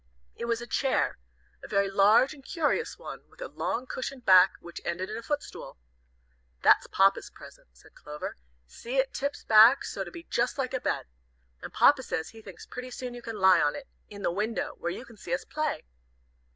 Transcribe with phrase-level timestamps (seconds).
[0.35, 1.19] It was a chair,
[1.63, 5.21] a very large and curious one, with a long cushioned back, which ended in a
[5.21, 5.77] footstool.
[6.63, 8.35] "That's Papa's present," said Clover;
[8.65, 11.05] "see, it tips back so as to be just like a bed.
[11.61, 14.73] And Papa says he thinks pretty soon you can lie on it, in the window,
[14.79, 15.83] where you can see us play."